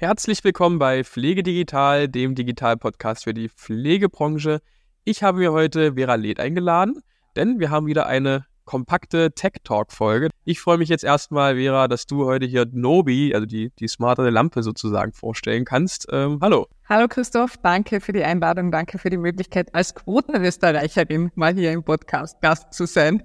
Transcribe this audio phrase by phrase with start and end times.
[0.00, 4.62] Herzlich willkommen bei Pflege Digital, dem Digital-Podcast für die Pflegebranche.
[5.04, 7.02] Ich habe mir heute Vera Leth eingeladen,
[7.36, 10.30] denn wir haben wieder eine kompakte Tech-Talk-Folge.
[10.46, 14.30] Ich freue mich jetzt erstmal, Vera, dass du heute hier Nobi, also die, die smartere
[14.30, 16.06] Lampe sozusagen, vorstellen kannst.
[16.10, 16.66] Ähm, hallo.
[16.88, 21.84] Hallo Christoph, danke für die Einladung, danke für die Möglichkeit, als Quotenösterreicherin mal hier im
[21.84, 23.22] Podcast Gast zu sein.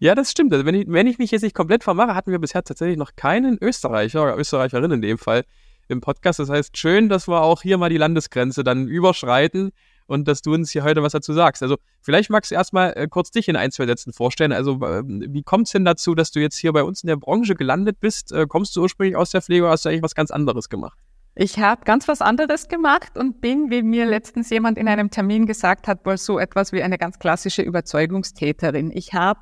[0.00, 0.52] Ja, das stimmt.
[0.52, 3.16] Also wenn ich, wenn ich mich jetzt nicht komplett vermache, hatten wir bisher tatsächlich noch
[3.16, 5.44] keinen Österreicher oder Österreicherin in dem Fall
[5.88, 6.38] im Podcast.
[6.38, 9.72] Das heißt, schön, dass wir auch hier mal die Landesgrenze dann überschreiten
[10.06, 11.62] und dass du uns hier heute was dazu sagst.
[11.62, 14.52] Also vielleicht magst du erstmal äh, kurz dich in ein, zwei Sätzen vorstellen.
[14.52, 17.16] Also äh, wie kommt es denn dazu, dass du jetzt hier bei uns in der
[17.16, 18.32] Branche gelandet bist?
[18.32, 20.98] Äh, kommst du ursprünglich aus der Pflege oder hast du eigentlich was ganz anderes gemacht?
[21.34, 25.46] Ich habe ganz was anderes gemacht und bin, wie mir letztens jemand in einem Termin
[25.46, 28.90] gesagt hat, wohl so etwas wie eine ganz klassische Überzeugungstäterin.
[28.92, 29.40] Ich habe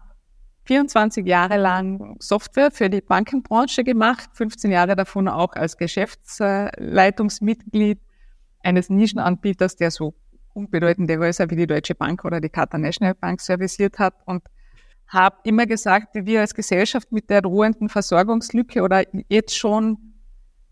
[0.65, 7.99] 24 Jahre lang Software für die Bankenbranche gemacht, 15 Jahre davon auch als Geschäftsleitungsmitglied
[8.63, 10.15] eines Nischenanbieters, der so
[10.53, 14.43] unbedeutende Häuser wie die Deutsche Bank oder die Qatar National Bank serviciert hat und
[15.09, 19.99] habe immer gesagt, wie wir als Gesellschaft mit der drohenden Versorgungslücke oder jetzt schon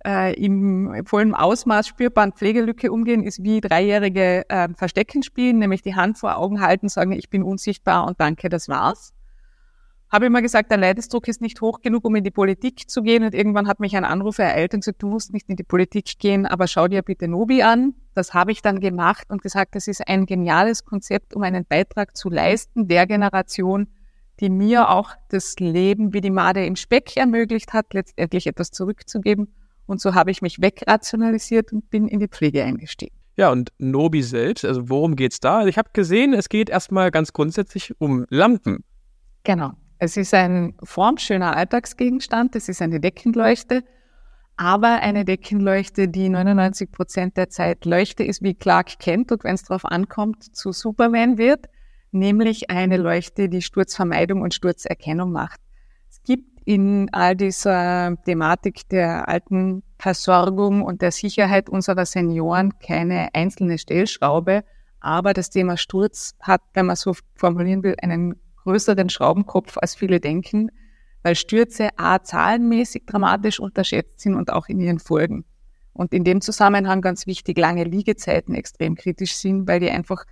[0.06, 5.23] äh, im vollen Ausmaß spürbaren Pflegelücke umgehen, ist wie Dreijährige äh, Verstecken
[5.58, 9.12] nämlich die Hand vor Augen halten, sagen, ich bin unsichtbar und danke, das war's
[10.11, 13.25] habe immer gesagt, der Leidensdruck ist nicht hoch genug, um in die Politik zu gehen.
[13.25, 16.19] Und irgendwann hat mich ein Anrufer ereilt und gesagt, du musst nicht in die Politik
[16.19, 17.95] gehen, aber schau dir bitte Nobi an.
[18.14, 22.17] Das habe ich dann gemacht und gesagt, das ist ein geniales Konzept, um einen Beitrag
[22.17, 23.89] zu leisten der Generation,
[24.41, 29.55] die mir auch das Leben wie die Made im Speck ermöglicht hat, letztendlich etwas zurückzugeben.
[29.86, 33.14] Und so habe ich mich wegrationalisiert und bin in die Pflege eingestiegen.
[33.36, 35.59] Ja, und Nobi selbst, also worum geht's da?
[35.59, 38.84] Also ich habe gesehen, es geht erstmal ganz grundsätzlich um Lampen.
[39.45, 39.73] Genau.
[40.00, 43.82] Es ist ein formschöner Alltagsgegenstand, es ist eine Deckenleuchte,
[44.56, 49.56] aber eine Deckenleuchte, die 99 Prozent der Zeit Leuchte ist, wie Clark kennt und wenn
[49.56, 51.67] es darauf ankommt, zu Superman wird,
[52.12, 55.61] nämlich eine Leuchte, die Sturzvermeidung und Sturzerkennung macht.
[56.11, 63.30] Es gibt in all dieser Thematik der alten Versorgung und der Sicherheit unserer Senioren keine
[63.33, 64.62] einzelne Stellschraube,
[65.00, 70.20] aber das Thema Sturz hat, wenn man so formulieren will, einen größeren Schraubenkopf, als viele
[70.20, 70.70] denken,
[71.23, 75.45] weil Stürze a zahlenmäßig dramatisch unterschätzt sind und auch in ihren Folgen.
[75.92, 80.24] Und in dem Zusammenhang ganz wichtig, lange Liegezeiten extrem kritisch sind, weil die einfach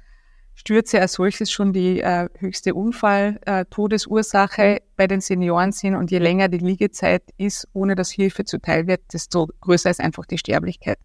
[0.54, 5.96] Stürze als solches schon die äh, höchste Unfall-Todesursache äh, bei den Senioren sind.
[5.96, 10.24] Und je länger die Liegezeit ist, ohne dass Hilfe zuteil wird, desto größer ist einfach
[10.24, 10.98] die Sterblichkeit.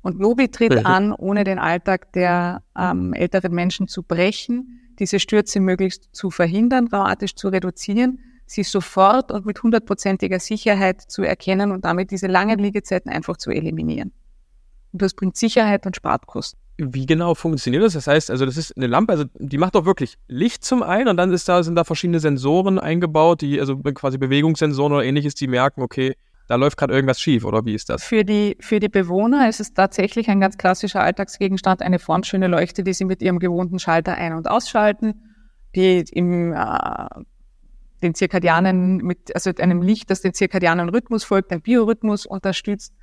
[0.00, 5.60] Und Nobi tritt an, ohne den Alltag der ähm, älteren Menschen zu brechen, diese Stürze
[5.60, 11.84] möglichst zu verhindern, dramatisch zu reduzieren, sie sofort und mit hundertprozentiger Sicherheit zu erkennen und
[11.84, 14.12] damit diese langen Liegezeiten einfach zu eliminieren.
[14.92, 16.58] Und das bringt Sicherheit und spart Kosten.
[16.78, 17.94] Wie genau funktioniert das?
[17.94, 21.08] Das heißt, also das ist eine Lampe, also die macht doch wirklich Licht zum einen
[21.08, 25.34] und dann ist da, sind da verschiedene Sensoren eingebaut, die, also quasi Bewegungssensoren oder ähnliches,
[25.34, 26.14] die merken, okay,
[26.48, 28.02] da läuft gerade irgendwas schief, oder wie ist das?
[28.02, 32.82] Für die, für die Bewohner ist es tatsächlich ein ganz klassischer Alltagsgegenstand, eine formschöne Leuchte,
[32.82, 35.36] die sie mit ihrem gewohnten Schalter ein- und ausschalten,
[35.74, 37.06] die im, äh,
[38.02, 42.94] den zirkadianen, mit, also einem Licht, das den zirkadianen Rhythmus folgt, den Biorhythmus unterstützt.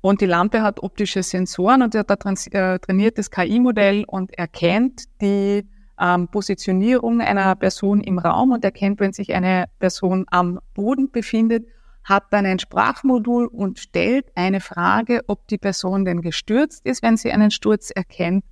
[0.00, 5.68] Und die Lampe hat optische Sensoren und hat ein äh, trainiertes KI-Modell und erkennt die
[6.00, 11.66] ähm, Positionierung einer Person im Raum und erkennt, wenn sich eine Person am Boden befindet
[12.08, 17.16] hat dann ein Sprachmodul und stellt eine Frage, ob die Person denn gestürzt ist, wenn
[17.16, 18.44] sie einen Sturz erkennt.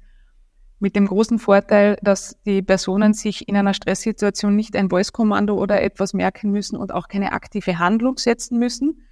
[0.79, 5.81] Mit dem großen Vorteil, dass die Personen sich in einer Stresssituation nicht ein Voice-Kommando oder
[5.81, 9.03] etwas merken müssen und auch keine aktive Handlung setzen müssen.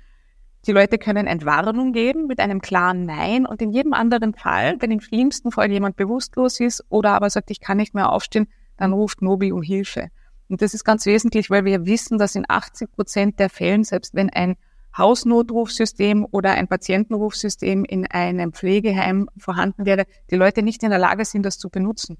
[0.66, 4.90] Die Leute können Entwarnung geben mit einem klaren Nein und in jedem anderen Fall, wenn
[4.90, 8.46] im schlimmsten Fall jemand bewusstlos ist oder aber sagt, ich kann nicht mehr aufstehen,
[8.76, 10.10] dann ruft Nobi um Hilfe.
[10.48, 14.14] Und das ist ganz wesentlich, weil wir wissen, dass in 80 Prozent der Fällen, selbst
[14.14, 14.56] wenn ein
[14.96, 21.24] Hausnotrufsystem oder ein Patientenrufsystem in einem Pflegeheim vorhanden wäre, die Leute nicht in der Lage
[21.24, 22.18] sind, das zu benutzen.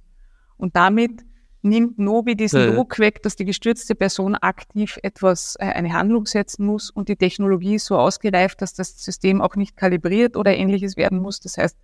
[0.56, 1.25] Und damit
[1.62, 2.71] nimmt Nobi diesen ja.
[2.73, 7.17] Druck weg, dass die gestürzte Person aktiv etwas, äh, eine Handlung setzen muss und die
[7.17, 11.41] Technologie ist so ausgereift, dass das System auch nicht kalibriert oder ähnliches werden muss.
[11.41, 11.79] Das heißt,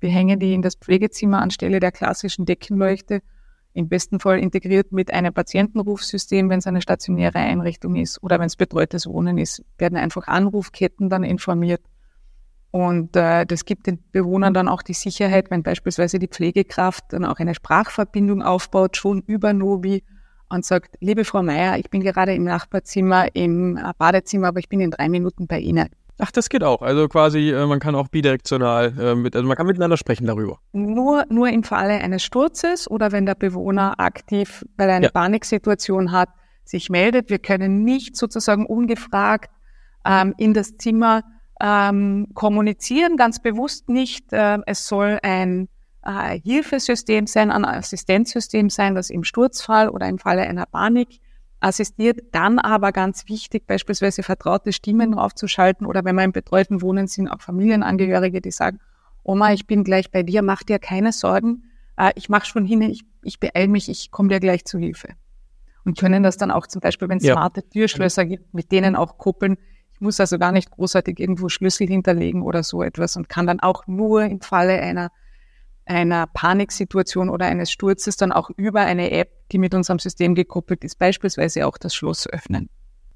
[0.00, 3.22] wir hängen die in das Pflegezimmer anstelle der klassischen Deckenleuchte
[3.72, 8.46] im besten Fall integriert mit einem Patientenrufsystem, wenn es eine stationäre Einrichtung ist oder wenn
[8.46, 11.82] es betreutes Wohnen ist, werden einfach Anrufketten dann informiert.
[12.72, 17.24] Und äh, das gibt den Bewohnern dann auch die Sicherheit, wenn beispielsweise die Pflegekraft dann
[17.24, 20.04] auch eine Sprachverbindung aufbaut, schon über Nobi
[20.48, 24.80] und sagt, liebe Frau Meier, ich bin gerade im Nachbarzimmer, im Badezimmer, aber ich bin
[24.80, 25.88] in drei Minuten bei Ihnen.
[26.22, 26.82] Ach, das geht auch.
[26.82, 30.58] Also quasi, äh, man kann auch bidirektional, äh, mit, also man kann miteinander sprechen darüber.
[30.72, 35.12] Nur, nur im Falle eines Sturzes oder wenn der Bewohner aktiv, weil er eine ja.
[35.12, 36.28] Paniksituation hat,
[36.64, 37.30] sich meldet.
[37.30, 39.50] Wir können nicht sozusagen ungefragt
[40.04, 41.22] ähm, in das Zimmer
[41.60, 44.32] ähm, kommunizieren, ganz bewusst nicht.
[44.32, 45.68] Äh, es soll ein
[46.04, 51.20] äh, Hilfesystem sein, ein Assistenzsystem sein, das im Sturzfall oder im Falle einer Panik
[51.60, 57.06] assistiert, dann aber ganz wichtig, beispielsweise vertraute Stimmen aufzuschalten oder wenn wir im betreuten Wohnen
[57.06, 58.80] sind, auch Familienangehörige, die sagen,
[59.22, 61.64] Oma, ich bin gleich bei dir, mach dir keine Sorgen,
[61.96, 65.08] äh, ich mache schon hin, ich, ich beeil mich, ich komme dir gleich zu Hilfe.
[65.84, 67.34] Und können das dann auch zum Beispiel, wenn es ja.
[67.34, 69.56] smarte Türschlösser gibt, mit denen auch koppeln.
[69.92, 73.60] Ich muss also gar nicht großartig irgendwo Schlüssel hinterlegen oder so etwas und kann dann
[73.60, 75.10] auch nur im Falle einer
[75.90, 80.84] einer Paniksituation oder eines Sturzes dann auch über eine App, die mit unserem System gekoppelt
[80.84, 82.68] ist, beispielsweise auch das Schloss öffnen.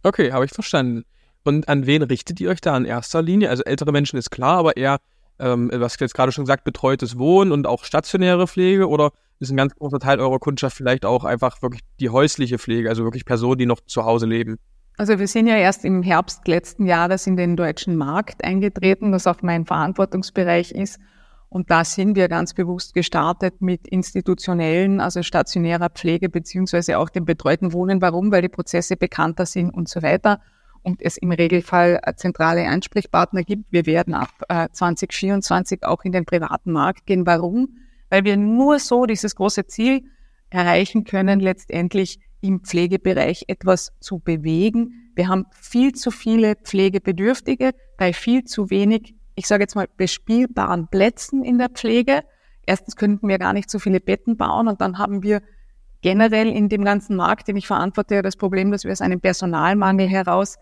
[0.03, 1.05] Okay, habe ich verstanden.
[1.45, 3.51] Und an wen richtet ihr euch da in erster Linie?
[3.51, 4.99] Also ältere Menschen ist klar, aber eher,
[5.39, 9.57] ähm, was jetzt gerade schon gesagt, betreutes Wohnen und auch stationäre Pflege oder ist ein
[9.57, 13.59] ganz großer Teil eurer Kundschaft vielleicht auch einfach wirklich die häusliche Pflege, also wirklich Personen,
[13.59, 14.59] die noch zu Hause leben?
[14.97, 19.27] Also wir sind ja erst im Herbst letzten Jahres in den deutschen Markt eingetreten, das
[19.27, 20.99] auch mein Verantwortungsbereich ist.
[21.55, 27.27] Und da sind wir ganz bewusst gestartet mit institutionellen, also stationärer Pflege beziehungsweise auch dem
[27.27, 28.03] betreuten Wohnen.
[28.03, 28.33] Warum?
[28.33, 30.41] Weil die Prozesse bekannter sind und so weiter
[30.83, 33.71] und es im Regelfall zentrale Ansprechpartner gibt.
[33.71, 37.25] Wir werden ab äh, 2024 auch in den privaten Markt gehen.
[37.25, 37.79] Warum?
[38.11, 40.03] Weil wir nur so dieses große Ziel
[40.51, 45.13] erreichen können, letztendlich im Pflegebereich etwas zu bewegen.
[45.15, 50.89] Wir haben viel zu viele Pflegebedürftige bei viel zu wenig ich sage jetzt mal, bespielbaren
[50.89, 52.23] Plätzen in der Pflege.
[52.67, 55.43] Erstens könnten wir gar nicht so viele Betten bauen und dann haben wir
[56.01, 60.07] generell in dem ganzen Markt, den ich verantworte, das Problem, dass wir aus einem Personalmangel
[60.07, 60.57] heraus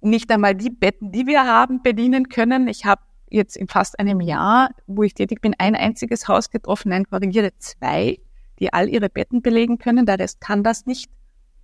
[0.00, 2.68] nicht einmal die Betten, die wir haben, bedienen können.
[2.68, 6.90] Ich habe jetzt in fast einem Jahr, wo ich tätig bin, ein einziges Haus getroffen,
[6.90, 8.18] nein, korrigiere, zwei,
[8.58, 10.06] die all ihre Betten belegen können.
[10.06, 11.10] Der Rest kann das nicht.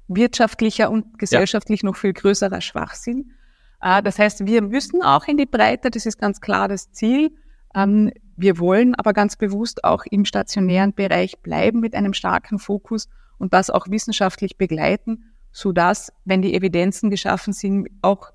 [0.08, 1.87] Wirtschaftlicher und gesellschaftlich ja.
[1.87, 3.32] noch viel größerer Schwachsinn.
[3.80, 7.30] Äh, das heißt, wir müssen auch in die Breite, das ist ganz klar das Ziel.
[7.75, 13.08] Ähm, wir wollen aber ganz bewusst auch im stationären Bereich bleiben mit einem starken Fokus
[13.38, 18.30] und das auch wissenschaftlich begleiten, so dass, wenn die Evidenzen geschaffen sind, auch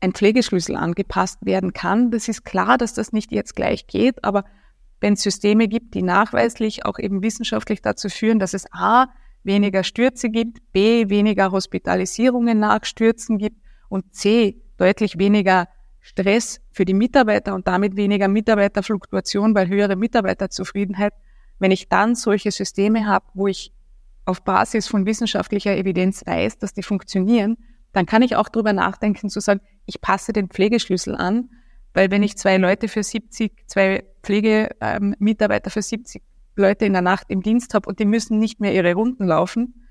[0.00, 2.10] ein Pflegeschlüssel angepasst werden kann.
[2.10, 4.44] Das ist klar, dass das nicht jetzt gleich geht, aber
[5.00, 9.08] wenn es Systeme gibt, die nachweislich auch eben wissenschaftlich dazu führen, dass es A,
[9.42, 13.56] weniger Stürze gibt, B, weniger Hospitalisierungen nach Stürzen gibt
[13.88, 15.68] und C, deutlich weniger
[16.00, 21.12] Stress für die Mitarbeiter und damit weniger Mitarbeiterfluktuation, weil höhere Mitarbeiterzufriedenheit.
[21.58, 23.72] Wenn ich dann solche Systeme habe, wo ich
[24.24, 27.58] auf Basis von wissenschaftlicher Evidenz weiß, dass die funktionieren,
[27.92, 31.50] dann kann ich auch darüber nachdenken zu sagen, ich passe den Pflegeschlüssel an,
[31.92, 36.22] weil wenn ich zwei Leute für 70, zwei Pflegemitarbeiter ähm, für 70
[36.56, 39.86] Leute in der Nacht im Dienst habe und die müssen nicht mehr ihre Runden laufen,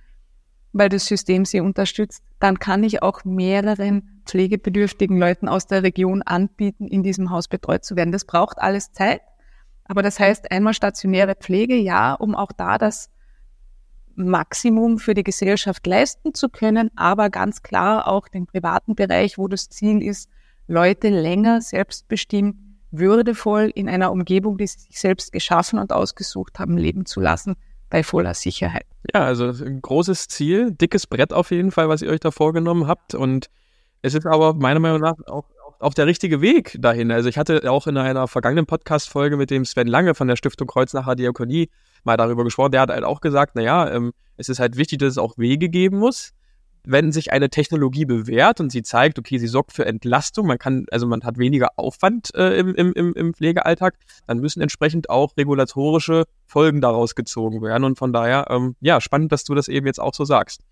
[0.72, 6.22] weil das System sie unterstützt, dann kann ich auch mehreren pflegebedürftigen Leuten aus der Region
[6.22, 8.12] anbieten, in diesem Haus betreut zu werden.
[8.12, 9.22] Das braucht alles Zeit.
[9.86, 13.10] Aber das heißt einmal stationäre Pflege, ja, um auch da das
[14.16, 19.48] Maximum für die Gesellschaft leisten zu können, aber ganz klar auch den privaten Bereich, wo
[19.48, 20.30] das Ziel ist,
[20.68, 22.56] Leute länger selbstbestimmt,
[22.92, 27.56] würdevoll in einer Umgebung, die sie sich selbst geschaffen und ausgesucht haben, leben zu lassen
[27.90, 28.86] bei voller Sicherheit.
[29.14, 32.88] Ja, also ein großes Ziel, dickes Brett auf jeden Fall, was ihr euch da vorgenommen
[32.88, 33.16] habt.
[33.16, 33.50] Und
[34.02, 35.46] es ist aber meiner Meinung nach auch,
[35.80, 37.12] auch der richtige Weg dahin.
[37.12, 40.68] Also ich hatte auch in einer vergangenen Podcast-Folge mit dem Sven Lange von der Stiftung
[40.68, 41.70] Kreuznacher Diakonie
[42.04, 42.72] mal darüber gesprochen.
[42.72, 45.70] Der hat halt auch gesagt, naja, ähm, es ist halt wichtig, dass es auch Wege
[45.70, 46.34] geben muss
[46.84, 50.86] wenn sich eine Technologie bewährt und sie zeigt, okay, sie sorgt für Entlastung, man kann,
[50.92, 53.96] also man hat weniger Aufwand äh, im, im, im Pflegealltag,
[54.28, 57.84] dann müssen entsprechend auch regulatorische Folgen daraus gezogen werden.
[57.84, 60.64] Und von daher, ähm, ja, spannend, dass du das eben jetzt auch so sagst.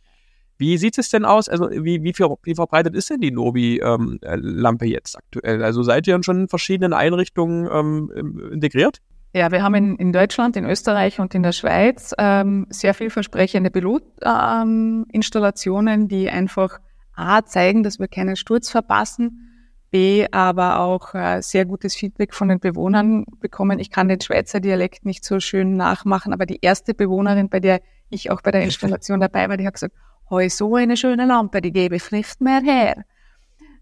[0.57, 1.49] Wie sieht es denn aus?
[1.49, 5.61] Also wie, wie, viel, wie verbreitet ist denn die Nobi-Lampe ähm, jetzt aktuell?
[5.63, 9.01] Also seid ihr schon in verschiedenen Einrichtungen ähm, integriert?
[9.33, 13.69] Ja, wir haben in, in Deutschland, in Österreich und in der Schweiz ähm, sehr vielversprechende
[13.69, 16.79] Pilotinstallationen, ähm, die einfach
[17.13, 19.43] A zeigen, dass wir keinen Sturz verpassen,
[19.91, 23.79] B aber auch äh, sehr gutes Feedback von den Bewohnern bekommen.
[23.79, 27.81] Ich kann den Schweizer Dialekt nicht so schön nachmachen, aber die erste Bewohnerin, bei der
[28.09, 29.95] ich auch bei der Installation dabei war, die hat gesagt,
[30.29, 33.03] heu, so eine schöne Lampe, die gebe ich nicht mehr her.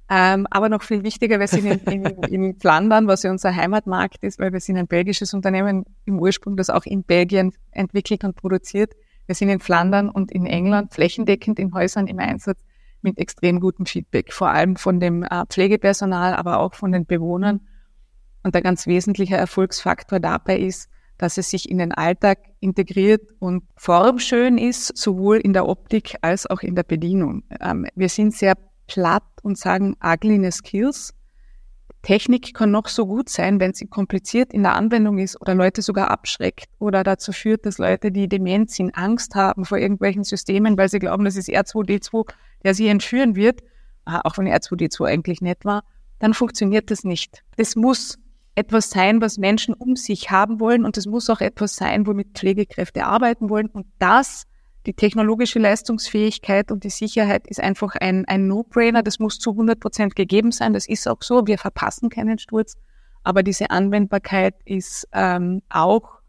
[0.07, 2.05] Ähm, aber noch viel wichtiger, wir sind in, in,
[2.45, 6.57] in Flandern, was ja unser Heimatmarkt ist, weil wir sind ein belgisches Unternehmen im Ursprung,
[6.57, 8.93] das auch in Belgien entwickelt und produziert.
[9.25, 12.59] Wir sind in Flandern und in England flächendeckend in Häusern im Einsatz.
[13.01, 17.61] mit extrem gutem Feedback, vor allem von dem äh, Pflegepersonal, aber auch von den Bewohnern.
[18.43, 23.63] Und der ganz wesentliche Erfolgsfaktor dabei ist, dass es sich in den Alltag integriert und
[23.77, 27.43] formschön ist, sowohl in der Optik als auch in der Bedienung.
[27.61, 28.55] Ähm, wir sind sehr
[28.87, 31.13] platt und sagen ugliness kills.
[32.01, 35.81] Technik kann noch so gut sein, wenn sie kompliziert in der Anwendung ist oder Leute
[35.81, 40.77] sogar abschreckt oder dazu führt, dass Leute, die dement sind, Angst haben vor irgendwelchen Systemen,
[40.77, 42.31] weil sie glauben, das ist R2D2,
[42.63, 43.61] der sie entführen wird,
[44.05, 45.83] ah, auch wenn R2D2 eigentlich nett war,
[46.19, 47.43] dann funktioniert das nicht.
[47.57, 48.19] Das muss
[48.55, 52.37] etwas sein, was Menschen um sich haben wollen und es muss auch etwas sein, womit
[52.37, 54.45] Pflegekräfte arbeiten wollen und das
[54.85, 59.01] die technologische Leistungsfähigkeit und die Sicherheit ist einfach ein, ein No-Brainer.
[59.01, 60.73] Das muss zu 100 Prozent gegeben sein.
[60.73, 61.47] Das ist auch so.
[61.47, 62.75] Wir verpassen keinen Sturz.
[63.23, 66.19] Aber diese Anwendbarkeit ist ähm, auch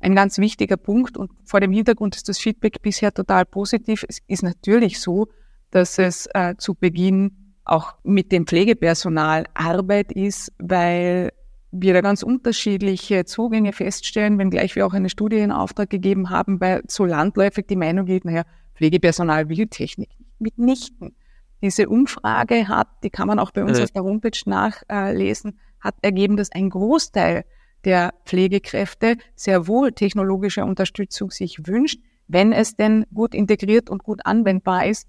[0.00, 1.16] ein ganz wichtiger Punkt.
[1.16, 4.04] Und vor dem Hintergrund ist das Feedback bisher total positiv.
[4.08, 5.26] Es ist natürlich so,
[5.72, 11.32] dass es äh, zu Beginn auch mit dem Pflegepersonal Arbeit ist, weil
[11.70, 16.60] wir da ganz unterschiedliche Zugänge feststellen, wenngleich wir auch eine Studie in Auftrag gegeben haben,
[16.60, 18.44] weil so landläufig die Meinung geht, naja,
[18.74, 20.10] Pflegepersonal will Technik.
[20.38, 21.16] Mitnichten.
[21.60, 26.36] Diese Umfrage hat, die kann man auch bei uns auf der Homepage nachlesen, hat ergeben,
[26.36, 27.44] dass ein Großteil
[27.84, 34.24] der Pflegekräfte sehr wohl technologische Unterstützung sich wünscht, wenn es denn gut integriert und gut
[34.24, 35.08] anwendbar ist.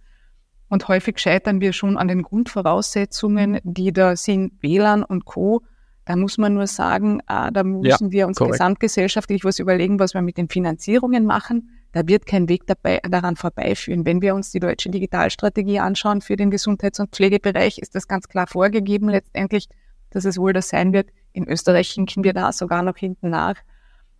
[0.69, 5.61] Und häufig scheitern wir schon an den Grundvoraussetzungen, die da sind, WLAN und Co.
[6.09, 8.53] Da muss man nur sagen, äh, da müssen ja, wir uns korrekt.
[8.53, 11.69] gesamtgesellschaftlich was überlegen, was wir mit den Finanzierungen machen.
[11.91, 14.07] Da wird kein Weg dabei, daran vorbeiführen.
[14.07, 18.27] Wenn wir uns die deutsche Digitalstrategie anschauen für den Gesundheits- und Pflegebereich, ist das ganz
[18.27, 19.69] klar vorgegeben letztendlich,
[20.09, 21.11] dass es wohl das sein wird.
[21.31, 23.57] In Österreich hinken wir da sogar noch hinten nach.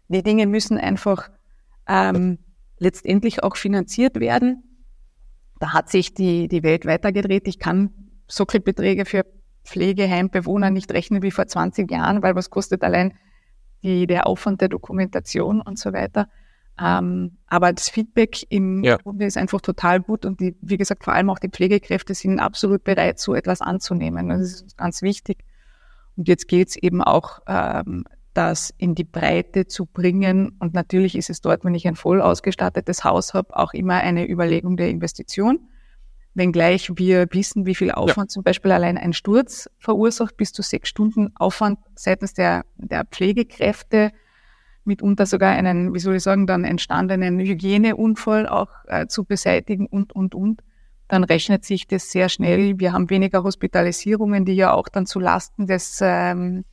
[0.09, 1.31] Die Dinge müssen einfach
[1.87, 2.37] ähm,
[2.77, 4.61] letztendlich auch finanziert werden.
[5.59, 7.47] Da hat sich die, die Welt weitergedreht.
[7.47, 7.89] Ich kann
[8.27, 9.25] Sockelbeträge für
[9.63, 13.13] Pflegeheimbewohner nicht rechnen wie vor 20 Jahren, weil was kostet allein
[13.83, 16.27] die, der Aufwand der Dokumentation und so weiter.
[16.81, 18.97] Ähm, aber das Feedback im ja.
[18.97, 22.39] Grunde ist einfach total gut und die, wie gesagt, vor allem auch die Pflegekräfte sind
[22.39, 24.29] absolut bereit, so etwas anzunehmen.
[24.29, 25.43] Das ist ganz wichtig.
[26.15, 30.55] Und jetzt geht es eben auch, ähm, das in die Breite zu bringen.
[30.59, 34.29] Und natürlich ist es dort, wenn ich ein voll ausgestattetes Haus habe, auch immer eine
[34.29, 35.67] Überlegung der Investition
[36.33, 38.33] wenngleich wir wissen, wie viel Aufwand ja.
[38.33, 44.11] zum Beispiel allein ein Sturz verursacht, bis zu sechs Stunden Aufwand seitens der, der Pflegekräfte,
[44.85, 50.13] mitunter sogar einen, wie soll ich sagen, dann entstandenen Hygieneunfall auch äh, zu beseitigen und,
[50.13, 50.61] und, und.
[51.07, 52.79] Dann rechnet sich das sehr schnell.
[52.79, 56.65] Wir haben weniger Hospitalisierungen, die ja auch dann zu Lasten des, ähm,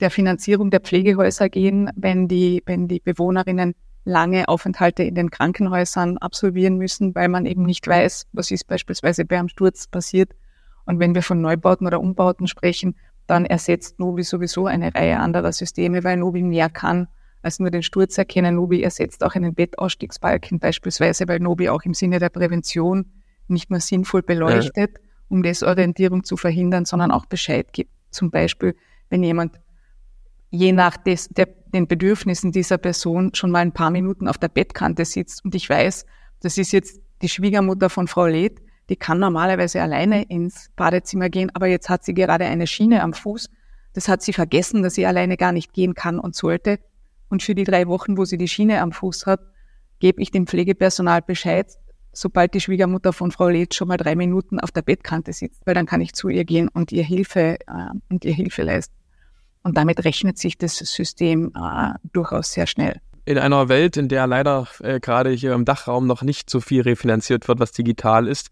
[0.00, 3.74] der Finanzierung der Pflegehäuser gehen, wenn die, wenn die Bewohnerinnen
[4.04, 9.24] lange Aufenthalte in den Krankenhäusern absolvieren müssen, weil man eben nicht weiß, was ist beispielsweise
[9.24, 10.32] bei einem Sturz passiert.
[10.86, 15.52] Und wenn wir von Neubauten oder Umbauten sprechen, dann ersetzt Nobi sowieso eine Reihe anderer
[15.52, 17.08] Systeme, weil Nobi mehr kann
[17.42, 18.56] als nur den Sturz erkennen.
[18.56, 23.12] Nobi ersetzt auch einen Bettausstiegsbalken beispielsweise, weil Nobi auch im Sinne der Prävention
[23.46, 25.00] nicht nur sinnvoll beleuchtet, ja.
[25.28, 27.92] um Desorientierung zu verhindern, sondern auch Bescheid gibt.
[28.10, 28.74] Zum Beispiel,
[29.10, 29.60] wenn jemand
[30.50, 34.48] je nach des, der, den Bedürfnissen dieser Person schon mal ein paar Minuten auf der
[34.48, 36.06] Bettkante sitzt und ich weiß,
[36.40, 41.50] das ist jetzt die Schwiegermutter von Frau Leth, die kann normalerweise alleine ins Badezimmer gehen,
[41.54, 43.50] aber jetzt hat sie gerade eine Schiene am Fuß.
[43.92, 46.78] Das hat sie vergessen, dass sie alleine gar nicht gehen kann und sollte.
[47.28, 49.40] Und für die drei Wochen, wo sie die Schiene am Fuß hat,
[49.98, 51.70] gebe ich dem Pflegepersonal Bescheid,
[52.12, 55.74] sobald die Schwiegermutter von Frau Leth schon mal drei Minuten auf der Bettkante sitzt, weil
[55.74, 58.97] dann kann ich zu ihr gehen und ihr Hilfe äh, und ihr Hilfe leisten.
[59.68, 63.02] Und damit rechnet sich das System äh, durchaus sehr schnell.
[63.26, 66.80] In einer Welt, in der leider äh, gerade hier im Dachraum noch nicht so viel
[66.80, 68.48] refinanziert wird, was digital ist,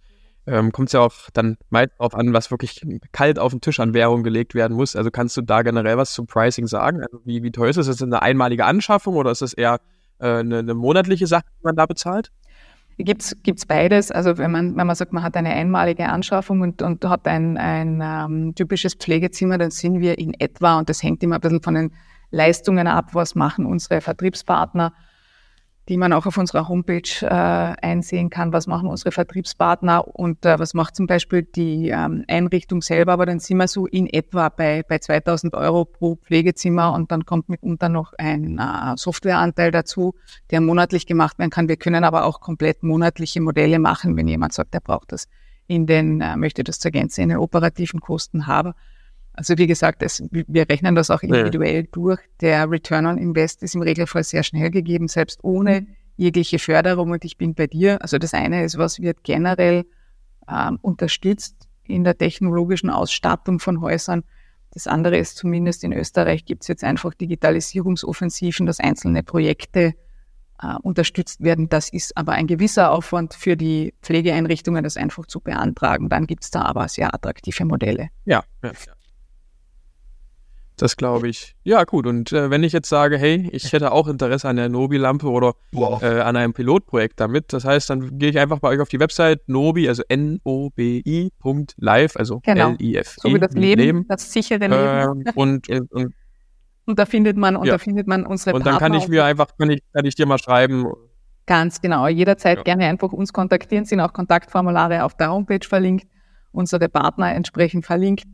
[0.46, 2.82] ähm, kommt es ja auch dann meist darauf an, was wirklich
[3.12, 4.94] kalt auf den Tisch an Währung gelegt werden muss.
[4.94, 7.00] Also kannst du da generell was zum Pricing sagen?
[7.00, 7.88] Also wie, wie teuer ist es?
[7.88, 9.80] Ist das eine einmalige Anschaffung oder ist das eher
[10.18, 12.30] äh, eine, eine monatliche Sache, die man da bezahlt?
[12.98, 14.10] Gibt's gibt's beides.
[14.10, 17.58] Also wenn man wenn man sagt, man hat eine einmalige Anschaffung und und hat ein
[17.58, 21.62] ein ähm, typisches Pflegezimmer, dann sind wir in etwa und das hängt immer ein bisschen
[21.62, 21.92] von den
[22.30, 24.92] Leistungen ab, was machen unsere Vertriebspartner
[25.88, 30.58] die man auch auf unserer Homepage äh, einsehen kann, was machen unsere Vertriebspartner und äh,
[30.58, 33.12] was macht zum Beispiel die ähm, Einrichtung selber.
[33.12, 37.24] Aber dann sind wir so in etwa bei, bei 2000 Euro pro Pflegezimmer und dann
[37.24, 40.14] kommt mitunter noch ein äh, Softwareanteil dazu,
[40.50, 41.68] der monatlich gemacht werden kann.
[41.68, 45.28] Wir können aber auch komplett monatliche Modelle machen, wenn jemand sagt, er braucht das
[45.68, 48.72] in den, äh, möchte das zur Gänze in den operativen Kosten haben.
[49.36, 51.88] Also wie gesagt, es, wir rechnen das auch individuell ja.
[51.92, 52.20] durch.
[52.40, 57.10] Der Return on Invest ist im Regelfall sehr schnell gegeben, selbst ohne jegliche Förderung.
[57.10, 58.00] Und ich bin bei dir.
[58.00, 59.84] Also das eine ist, was wird generell
[60.50, 64.24] ähm, unterstützt in der technologischen Ausstattung von Häusern.
[64.72, 69.94] Das andere ist zumindest in Österreich gibt es jetzt einfach Digitalisierungsoffensiven, dass einzelne Projekte
[70.62, 71.68] äh, unterstützt werden.
[71.68, 76.08] Das ist aber ein gewisser Aufwand für die Pflegeeinrichtungen, das einfach zu beantragen.
[76.08, 78.08] Dann gibt es da aber sehr attraktive Modelle.
[78.24, 78.92] Ja, ja, ja.
[80.78, 81.54] Das glaube ich.
[81.64, 82.06] Ja, gut.
[82.06, 85.54] Und äh, wenn ich jetzt sage, hey, ich hätte auch Interesse an der Nobi-Lampe oder
[85.72, 89.00] äh, an einem Pilotprojekt damit, das heißt, dann gehe ich einfach bei euch auf die
[89.00, 90.02] Website Nobi, also
[90.96, 92.70] N-O-B-I.live, also Genau.
[92.70, 93.16] L-I-F.
[93.18, 95.24] So wie das Leben, das sichere Leben.
[95.26, 96.14] Ähm, und, und, und,
[96.84, 97.72] Und da findet man, und Ja.
[97.74, 100.14] da findet man unsere und dann kann Partner ich mir einfach, kann ich, kann ich
[100.14, 100.86] dir mal schreiben.
[101.46, 102.06] Ganz genau.
[102.08, 102.62] Jederzeit Ja.
[102.64, 106.06] gerne einfach uns kontaktieren, sind auch Kontaktformulare auf der Homepage verlinkt,
[106.52, 108.24] unsere Partner entsprechend verlinkt.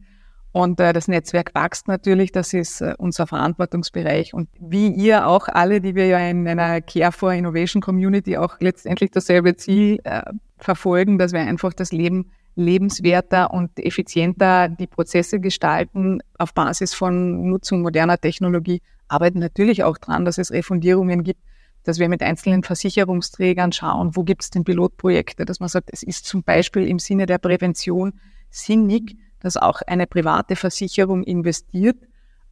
[0.52, 4.34] Und äh, das Netzwerk wächst natürlich, das ist äh, unser Verantwortungsbereich.
[4.34, 8.56] Und wie ihr auch alle, die wir ja in einer Care for Innovation Community auch
[8.60, 10.22] letztendlich dasselbe Ziel äh,
[10.58, 17.48] verfolgen, dass wir einfach das Leben lebenswerter und effizienter die Prozesse gestalten auf Basis von
[17.48, 21.40] Nutzung moderner Technologie, arbeiten natürlich auch dran, dass es Refundierungen gibt,
[21.84, 26.02] dass wir mit einzelnen Versicherungsträgern schauen, wo gibt es denn Pilotprojekte, dass man sagt, es
[26.02, 31.96] ist zum Beispiel im Sinne der Prävention sinnig, dass auch eine private Versicherung investiert,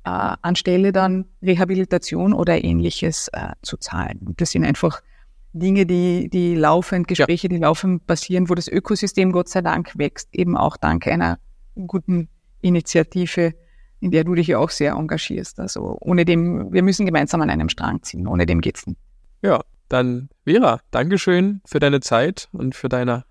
[0.04, 4.20] äh, anstelle dann Rehabilitation oder ähnliches äh, zu zahlen.
[4.26, 5.02] Und das sind einfach
[5.52, 10.28] Dinge, die, die laufend, Gespräche, die laufend passieren, wo das Ökosystem Gott sei Dank wächst,
[10.32, 11.38] eben auch dank einer
[11.86, 12.28] guten
[12.60, 13.54] Initiative,
[14.00, 15.58] in der du dich ja auch sehr engagierst.
[15.58, 18.98] Also ohne dem, wir müssen gemeinsam an einem Strang ziehen, ohne dem geht's nicht.
[19.42, 23.24] Ja, dann Vera, Dankeschön für deine Zeit und für deine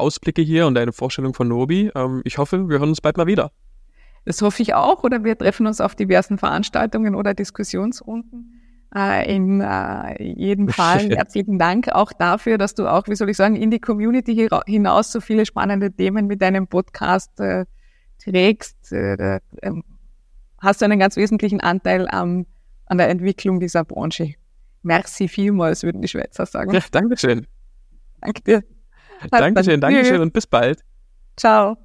[0.00, 1.90] Ausblicke hier und deine Vorstellung von Nobi.
[1.94, 3.50] Ähm, ich hoffe, wir hören uns bald mal wieder.
[4.24, 5.04] Das hoffe ich auch.
[5.04, 8.62] Oder wir treffen uns auf diversen Veranstaltungen oder Diskussionsrunden.
[8.94, 13.36] Äh, in äh, jedem Fall herzlichen Dank auch dafür, dass du auch, wie soll ich
[13.36, 17.64] sagen, in die Community hinaus so viele spannende Themen mit deinem Podcast äh,
[18.18, 18.92] trägst.
[18.92, 19.72] Äh, äh,
[20.58, 22.46] hast du einen ganz wesentlichen Anteil am,
[22.86, 24.34] an der Entwicklung dieser Branche.
[24.82, 26.72] Merci vielmals, würden die Schweizer sagen.
[26.72, 27.46] Ja, Dankeschön.
[28.20, 28.75] Danke dir.
[29.30, 29.80] Dankeschön.
[29.80, 30.80] Dankeschön und bis bald.
[31.36, 31.76] Ciao.